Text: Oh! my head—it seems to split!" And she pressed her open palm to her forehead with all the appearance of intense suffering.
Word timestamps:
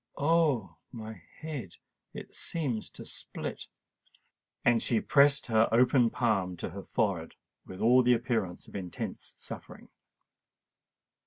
Oh! 0.17 0.77
my 0.91 1.21
head—it 1.41 2.33
seems 2.33 2.89
to 2.89 3.05
split!" 3.05 3.67
And 4.65 4.81
she 4.81 4.99
pressed 4.99 5.45
her 5.45 5.69
open 5.71 6.09
palm 6.09 6.57
to 6.57 6.71
her 6.71 6.81
forehead 6.81 7.35
with 7.67 7.81
all 7.81 8.01
the 8.01 8.13
appearance 8.15 8.67
of 8.67 8.75
intense 8.75 9.21
suffering. 9.37 9.89